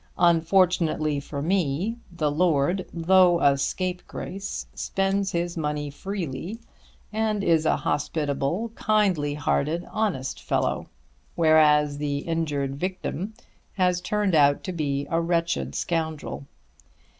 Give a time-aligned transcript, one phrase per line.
[0.17, 6.59] Unfortunately for me the lord, though a scapegrace, spends his money freely
[7.13, 10.87] and is a hospitable kindly hearted honest fellow;
[11.35, 13.35] whereas the injured victim
[13.73, 16.47] has turned out to be a wretched scoundrel.